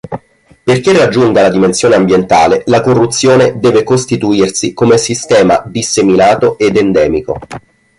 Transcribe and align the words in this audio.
Perché 0.63 0.97
raggiunga 0.97 1.43
la 1.43 1.51
dimensione 1.51 1.93
ambientale, 1.93 2.63
la 2.65 2.81
corruzione 2.81 3.59
deve 3.59 3.83
costituirsi 3.83 4.73
come 4.73 4.97
sistema 4.97 5.61
disseminato 5.67 6.57
ed 6.57 6.75
endemico. 6.77 7.37